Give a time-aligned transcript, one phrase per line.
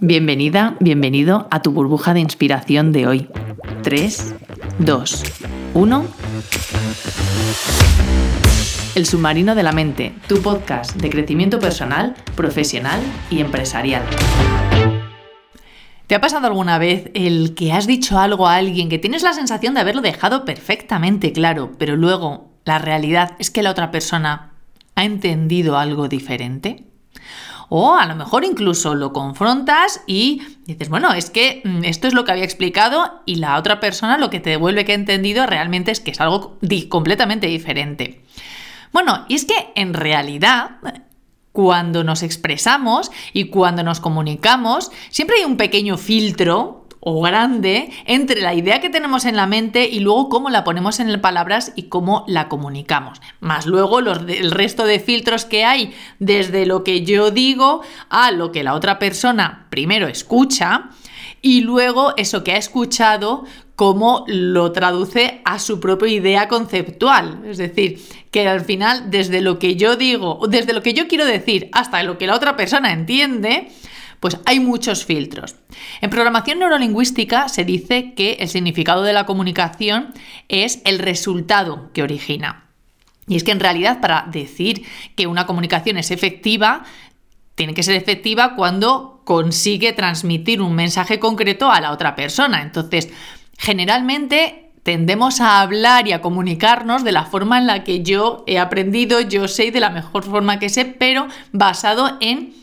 [0.00, 3.28] Bienvenida, bienvenido a tu burbuja de inspiración de hoy.
[3.82, 4.36] 3,
[4.78, 5.22] 2,
[5.74, 6.04] 1.
[8.94, 14.04] El submarino de la mente, tu podcast de crecimiento personal, profesional y empresarial.
[16.06, 19.32] ¿Te ha pasado alguna vez el que has dicho algo a alguien que tienes la
[19.32, 24.52] sensación de haberlo dejado perfectamente claro, pero luego la realidad es que la otra persona
[24.94, 26.87] ha entendido algo diferente?
[27.68, 32.14] O a lo mejor incluso lo confrontas y dices, bueno, es que mm, esto es
[32.14, 35.46] lo que había explicado y la otra persona lo que te devuelve que ha entendido
[35.46, 38.24] realmente es que es algo completamente diferente.
[38.92, 40.78] Bueno, y es que en realidad
[41.52, 46.77] cuando nos expresamos y cuando nos comunicamos, siempre hay un pequeño filtro
[47.08, 51.00] o grande entre la idea que tenemos en la mente y luego cómo la ponemos
[51.00, 53.20] en palabras y cómo la comunicamos.
[53.40, 58.30] Más luego los, el resto de filtros que hay desde lo que yo digo a
[58.30, 60.90] lo que la otra persona primero escucha
[61.40, 67.42] y luego eso que ha escuchado cómo lo traduce a su propia idea conceptual.
[67.46, 68.00] Es decir,
[68.30, 72.02] que al final desde lo que yo digo, desde lo que yo quiero decir hasta
[72.02, 73.68] lo que la otra persona entiende,
[74.20, 75.56] pues hay muchos filtros.
[76.00, 80.12] En programación neurolingüística se dice que el significado de la comunicación
[80.48, 82.64] es el resultado que origina.
[83.26, 86.84] Y es que en realidad para decir que una comunicación es efectiva,
[87.54, 92.62] tiene que ser efectiva cuando consigue transmitir un mensaje concreto a la otra persona.
[92.62, 93.10] Entonces,
[93.58, 98.58] generalmente tendemos a hablar y a comunicarnos de la forma en la que yo he
[98.58, 102.54] aprendido, yo sé de la mejor forma que sé, pero basado en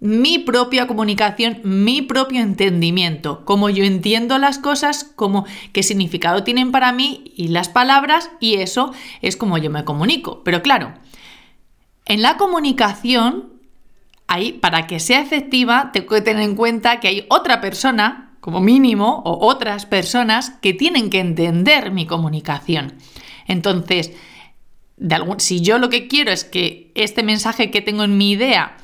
[0.00, 6.70] mi propia comunicación, mi propio entendimiento, cómo yo entiendo las cosas, cómo qué significado tienen
[6.70, 10.42] para mí y las palabras y eso es como yo me comunico.
[10.44, 10.94] Pero claro,
[12.06, 13.52] en la comunicación
[14.28, 18.60] hay para que sea efectiva tengo que tener en cuenta que hay otra persona, como
[18.60, 22.94] mínimo, o otras personas que tienen que entender mi comunicación.
[23.48, 24.12] Entonces,
[25.38, 28.76] si yo lo que quiero es que este mensaje que tengo en mi idea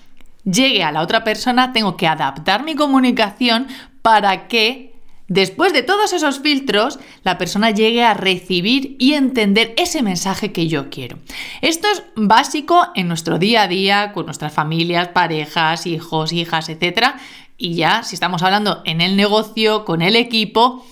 [0.44, 3.69] llegue a la otra persona, tengo que adaptar mi comunicación
[4.03, 4.94] para que
[5.28, 10.69] después de todos esos filtros la persona llegue a recibir y entender ese mensaje que
[10.69, 11.19] yo quiero.
[11.62, 17.15] Esto es básico en nuestro día a día con nuestras familias, parejas, hijos, hijas, etc.
[17.56, 20.87] Y ya si estamos hablando en el negocio, con el equipo,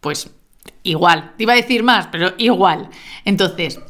[0.00, 0.30] pues
[0.82, 1.32] igual.
[1.36, 2.88] Te iba a decir más, pero igual.
[3.24, 3.80] Entonces,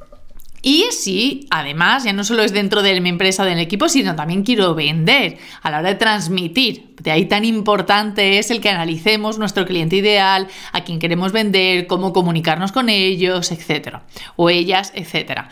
[0.65, 4.43] y si además ya no solo es dentro de mi empresa, del equipo, sino también
[4.43, 6.95] quiero vender a la hora de transmitir.
[7.03, 11.87] De ahí tan importante es el que analicemos nuestro cliente ideal, a quién queremos vender,
[11.87, 14.05] cómo comunicarnos con ellos, etcétera,
[14.37, 15.51] o ellas, etcétera.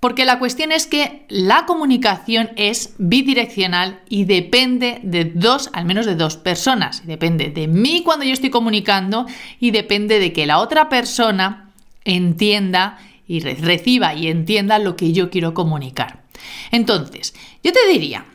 [0.00, 6.04] Porque la cuestión es que la comunicación es bidireccional y depende de dos, al menos
[6.04, 7.06] de dos personas.
[7.06, 9.24] Depende de mí cuando yo estoy comunicando
[9.60, 11.70] y depende de que la otra persona
[12.04, 12.98] entienda
[13.30, 16.24] y reciba y entienda lo que yo quiero comunicar.
[16.72, 17.32] Entonces,
[17.62, 18.26] yo te diría,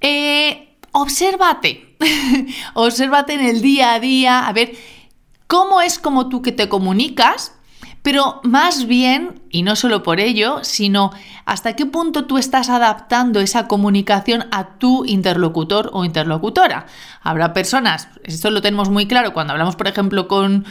[0.00, 1.96] eh, obsérvate,
[2.74, 4.76] obsérvate en el día a día, a ver
[5.48, 7.54] cómo es como tú que te comunicas
[8.02, 11.10] pero más bien, y no solo por ello, sino
[11.44, 16.86] hasta qué punto tú estás adaptando esa comunicación a tu interlocutor o interlocutora.
[17.20, 20.64] Habrá personas, esto lo tenemos muy claro cuando hablamos, por ejemplo, con,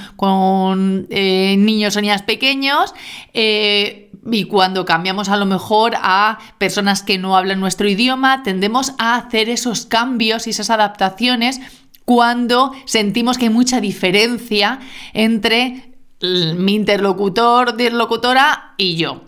[1.12, 2.96] eh, niños o niñas pequeños,
[3.34, 8.94] eh, y cuando cambiamos a lo mejor a personas que no hablan nuestro idioma, tendemos
[8.98, 11.62] a hacer esos cambios y esas adaptaciones
[12.06, 14.80] cuando sentimos que hay mucha diferencia
[15.14, 15.90] entre
[16.22, 19.22] mi interlocutor, interlocutora y yo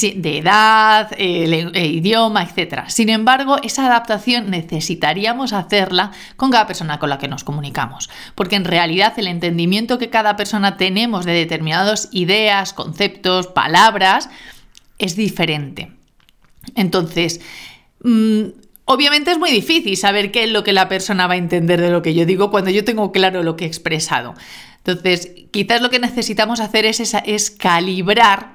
[0.00, 2.84] de edad, idioma, etc.
[2.88, 8.56] Sin embargo, esa adaptación necesitaríamos hacerla con cada persona con la que nos comunicamos, porque
[8.56, 14.30] en realidad el entendimiento que cada persona tenemos de determinadas ideas, conceptos, palabras,
[14.98, 15.92] es diferente.
[16.76, 17.42] Entonces,
[18.02, 18.44] mm,
[18.86, 21.90] obviamente es muy difícil saber qué es lo que la persona va a entender de
[21.90, 24.34] lo que yo digo cuando yo tengo claro lo que he expresado.
[24.84, 28.54] Entonces, quizás lo que necesitamos hacer es, es calibrar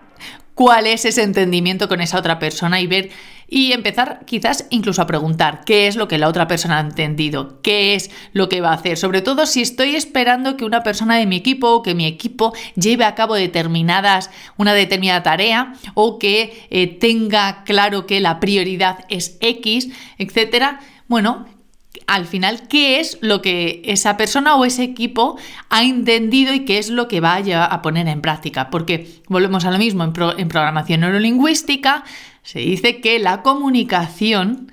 [0.54, 3.10] cuál es ese entendimiento con esa otra persona y ver
[3.48, 7.62] y empezar quizás incluso a preguntar qué es lo que la otra persona ha entendido,
[7.62, 11.18] qué es lo que va a hacer, sobre todo si estoy esperando que una persona
[11.18, 16.20] de mi equipo o que mi equipo lleve a cabo determinadas una determinada tarea o
[16.20, 20.80] que eh, tenga claro que la prioridad es X, etcétera.
[21.08, 21.48] Bueno,
[22.08, 25.38] al final qué es lo que esa persona o ese equipo
[25.70, 28.70] ha entendido y qué es lo que va a, poner en práctica.
[28.70, 32.04] Porque volvemos a lo mismo, en, en programación neurolingüística
[32.44, 34.72] se dice que la comunicación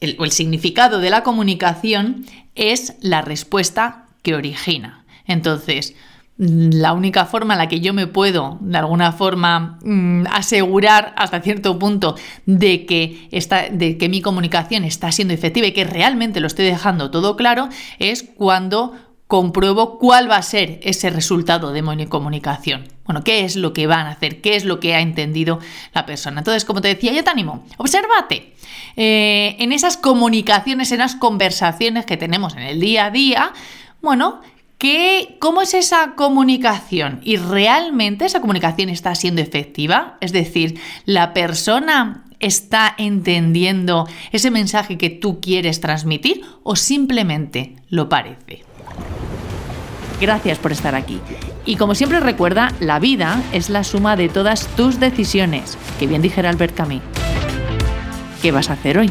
[0.00, 5.04] el, el significado de la comunicación es la respuesta que origina.
[5.26, 5.94] Entonces,
[6.38, 11.40] la única forma en la que yo me puedo, de alguna forma, mm, asegurar hasta
[11.40, 12.14] cierto punto
[12.46, 13.28] de que,
[13.72, 17.68] de que mi comunicación está siendo efectiva y que realmente lo estoy dejando todo claro,
[17.98, 18.94] es cuando
[19.26, 22.88] compruebo cuál va a ser ese resultado de mi comunicación.
[23.04, 25.58] Bueno, qué es lo que van a hacer, qué es lo que ha entendido
[25.92, 26.40] la persona.
[26.40, 28.54] Entonces, como te decía, yo te animo, obsérvate
[28.96, 33.52] eh, en esas comunicaciones, en las conversaciones que tenemos en el día a día,
[34.00, 34.40] bueno,
[35.40, 37.20] ¿Cómo es esa comunicación?
[37.24, 40.16] ¿Y realmente esa comunicación está siendo efectiva?
[40.20, 48.08] Es decir, la persona está entendiendo ese mensaje que tú quieres transmitir o simplemente lo
[48.08, 48.62] parece.
[50.20, 51.20] Gracias por estar aquí.
[51.64, 56.22] Y como siempre recuerda, la vida es la suma de todas tus decisiones, que bien
[56.22, 57.02] dijera Albert Camus.
[58.42, 59.10] ¿Qué vas a hacer hoy?